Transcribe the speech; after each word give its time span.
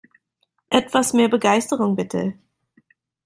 Etwas 0.71 1.13
mehr 1.13 1.27
Begeisterung, 1.29 1.95
bitte! 1.95 2.33